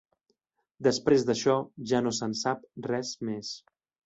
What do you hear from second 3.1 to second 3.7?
més.